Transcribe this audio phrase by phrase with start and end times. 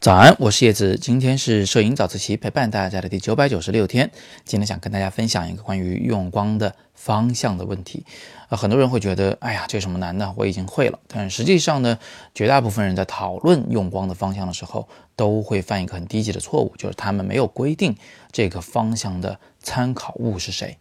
[0.00, 4.10] 早安，我是叶子，今天是摄影早自习陪伴大家的第九百九十六天。
[4.44, 8.04] 今天想跟大家分享一个关于用光的方向的问题。
[8.50, 10.34] 啊，很多人会觉得，哎呀，这有什么难的？
[10.36, 10.98] 我已经会了。
[11.08, 11.98] 但实际上呢，
[12.34, 14.86] 绝大部分人在讨论用光的方向的时候，
[15.16, 17.96] 都会犯一个很低级的错误，就是他们没有规定
[18.30, 20.76] 这个方向的参考物是谁。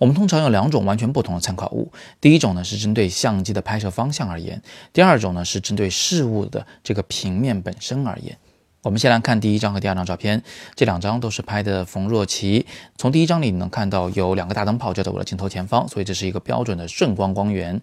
[0.00, 1.92] 我们通常有两种完全不同的参考物，
[2.22, 4.62] 第一种呢是针对相机的拍摄方向而言，
[4.94, 8.38] 第二种呢是针对事物的这个平面本身而言。
[8.82, 10.42] 我们先来看第一张和第二张照片，
[10.74, 12.64] 这两张都是拍的冯若琪。
[12.96, 17.78] 从第一张里能看到有两个大灯泡就在我的镜头前方，所以这是一个标准的顺光光源。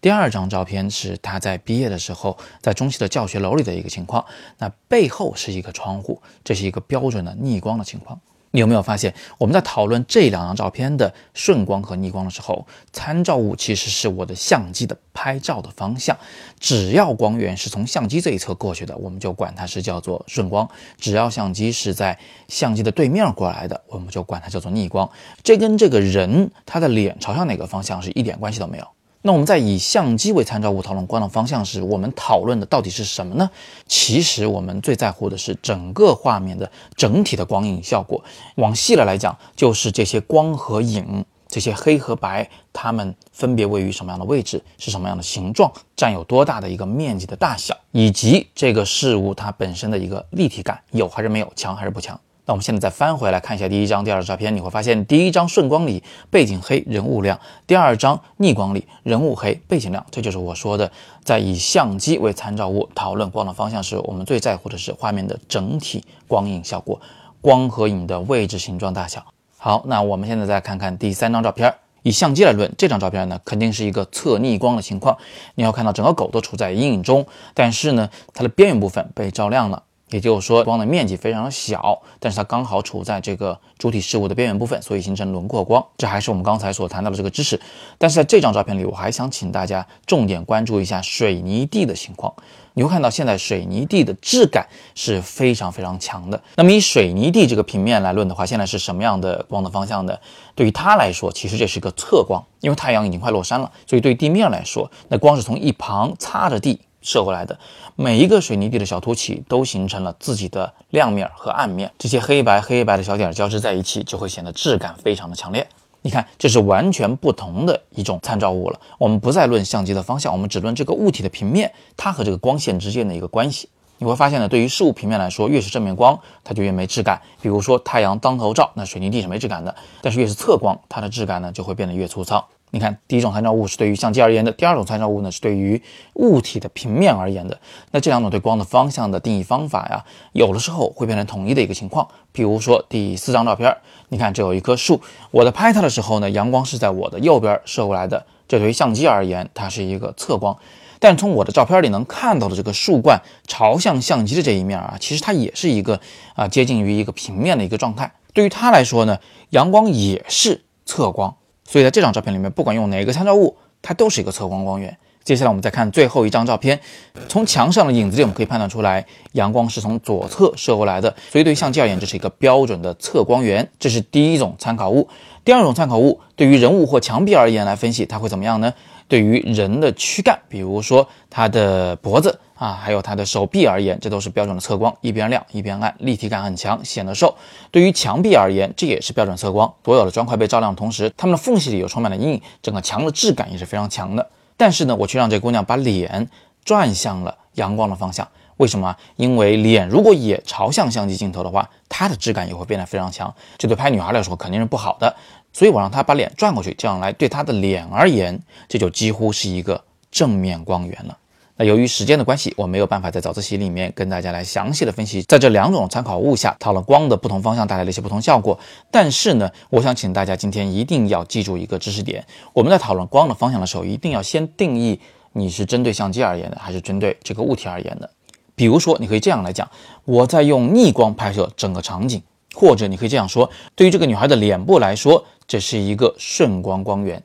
[0.00, 4.26] 第二张照片是他在毕业的时候在中戏的教学楼里的一个情况，
[4.58, 8.20] 那背后是一个窗户，这是一个标准的逆光的情况。
[8.52, 16.16] 你有没有发现，我们在讨论这两张照片的顺光和逆光的时候，参照物其实是我的相机的拍照的方向。
[16.58, 20.66] 只要光源是从相机这一侧过去的，我们就管它是叫做顺光；
[20.98, 25.08] 只要相机是在相机的对面过来的，我们就管它叫做逆光。
[25.44, 28.86] 这跟这个人他的脸朝向哪个方向是一点关系都没有。
[29.22, 33.50] 那我们在以相机为参照物讨论光的方向时，我们讨论的到底是什么呢？
[33.86, 38.24] 其实我们最在乎的是整个画面的整体的光影效果。
[38.54, 52.18] 往细了来讲，就是这些光和影，这些黑和白，它们分别位于什么样的位置，是什么样的形状，占有多大的一个面积的大小，以及这个事物它本身的一个立体感有还是没有，强还是不强。
[52.50, 60.04] 那我们现在再翻回来看一下第一张、第二张照片，你会发现第一张顺光里背景黑，人物亮；第二张逆光里人物黑，背景亮。
[60.10, 60.90] 这就是我说的，
[61.22, 67.00] 在以相机为参照物讨论光的方向时，我们最在乎的是画面的整体光影效果，
[67.40, 69.24] 光和影的位置、形状、大小。
[69.56, 75.16] 好，那我们现在再看看第三张照片，以相机来论，这张照片呢肯定是一个侧逆光的情况。
[75.54, 79.84] 你要看到整个狗都处在阴影中，但是呢，它的边缘部分被照亮了。
[80.10, 85.84] 也就是说，光的面积非常小，但是它刚好处在这个主体事物的边缘部分，所以形成轮廓光。
[85.96, 87.60] 这还是我们刚才所谈到的这个知识。
[87.96, 92.32] 但是在这张照片里，我还想请大家重点关注一下水泥地的情况。
[92.74, 96.40] 你会看到，现在水泥地的质感是非常非常强的。
[96.54, 100.16] 那么以水泥地这个平面来论的话，现在是什么样的光的方向呢？
[100.54, 106.80] 对于它来说，其实这是一个侧光，因为太阳已经快落山了，所以对地面来说，那光是从一旁擦着地。
[107.02, 107.58] 射过来的
[107.96, 115.66] 每一个水泥地的小凸起都形成了自己的亮面和暗面，这些黑白黑白的小点交织在一起，就会显得质感非常的强烈。
[116.02, 118.80] 你看，这是完全不同的一种参照物了。
[118.96, 123.68] 我们不再论相机的方向，我们只论这个物体的平面，它和这个光线之间的一个关系。
[123.98, 127.20] 你会发现呢，对于事物平面来说，越是正面光，它就越没质感。
[127.42, 129.70] 比如说太阳当头照，那水泥地是没质感的；
[130.00, 132.48] 但是越是侧光，它的质感呢就会变得越粗糙。
[132.72, 135.82] 你看，第一种参照物是对于相机而言的，第二种参照物呢是对于
[136.14, 137.58] 物体的平面而言的。
[137.90, 142.06] 那这两种对光的方向的定义方法呀，有的时候会变成统一的一个情况。
[142.32, 143.76] 比如说第四张照片，
[144.10, 145.00] 你看这有一棵树，
[145.32, 150.56] 我在拍它的时候呢，阳光是在我的右边射过来的，这对于相机而言，它是一个侧光。
[151.00, 155.98] 但从我的照片里能看到的这个树冠朝向相机的这一面啊，其实它也是一个
[156.34, 158.12] 啊接近于一个平面的一个状态。
[158.32, 159.18] 对于它来说呢，
[159.48, 161.34] 阳光也是侧光。
[161.70, 164.96] 所以在这张照片里面，不管用哪个参照物，它都是一个测光光源。
[165.22, 166.80] 接下来我们再看最后一张照片，
[167.28, 171.14] 从墙上的影子里我们可以判断出来，阳光是从左侧射过来的。
[171.30, 173.70] 所以对于相机而言，这是一个标准的测光源。
[173.78, 175.08] 这是第一种参考物。
[175.44, 178.74] 第二种参考物，对于人物或墙壁而言来分析，它会怎么样呢？
[179.06, 187.34] 对于人的躯干，比如说他的脖子啊，还有她的手臂而言，这都是标准的侧光，一边亮一边暗，立体感很强，显得瘦。
[187.70, 194.30] 对于墙壁而言，这也是标准侧光，所有的砖块被照亮的同时，它们的缝隙里又充满了阴影，整个墙的质感也是非常强的。
[194.58, 196.28] 但是呢，我却让这姑娘把脸
[196.62, 198.28] 转向了阳光的方向，
[198.58, 198.94] 为什么？
[199.16, 205.16] 因为脸如果也朝向相机镜头的话，它的质感也会变得非常强，这对拍女孩来说肯定是不好的。
[205.50, 208.38] 所以我让她把脸转过去，这样来对她的脸而言，
[208.68, 211.16] 这就几乎是一个正面光源了。
[211.60, 218.58] 那由于时间的关系，我没有办法在早自习里面跟大家来详细的分析，在这两种参考物下讨论光的不同方向带来的一些不同效果。
[218.90, 222.24] 但是呢，我想请大家今天一定要记住一个知识点：
[222.54, 224.98] 我们在讨论光的方向的时候，一定要先定义
[225.34, 228.08] 你是针对相机而言的，还是针对这个物体而言的。
[228.54, 229.68] 比如说，你可以这样来讲：
[230.06, 232.22] 我在用逆光拍摄整个场景。
[232.52, 237.22] 或者你可以这样说，对于这个女孩的脸部来说，这是一个顺光光源。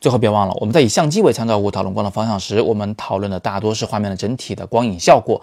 [0.00, 5.40] 最后别忘了，我们在以相机为参照物讨论光的方向时，我们讨论的大多是画面的整体的光影效果；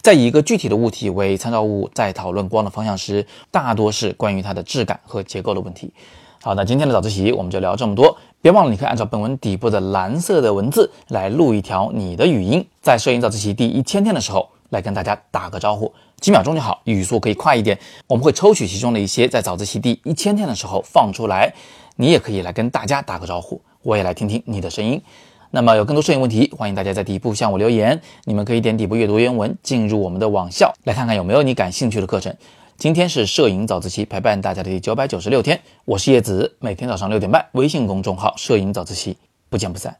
[0.00, 5.92] 在以一个具体的物体为参照物在讨论光的方向时，大多是关于它的质感和结构的问题。
[6.40, 8.16] 好，那今天的早自习我们就聊这么多。
[8.40, 17.76] 别忘了，你可以按照本文底部的蓝色的文字来录一条你的语音，在摄影早自习第一千天的时候来跟大家打个招呼，几秒钟就好，语速可以快一点。
[18.06, 21.52] 我们会抽取其中的一些在早自习第一千天的时候放出来，
[21.96, 25.00] 你也可以来跟大家打个招呼，我也来听听你的声音。
[25.52, 28.02] 那么有更多摄影问题，欢迎大家在底部向我留言。
[28.24, 32.34] 你们可以点底部阅读原文，进入我们的网校来看看有没有你感兴趣的课程。
[32.76, 39.16] 今天是摄影早自习陪伴大家的第九百九十六天，我是叶子，每天早上六点半，微信公众号“摄影早自习”，
[39.48, 39.96] 不见不散。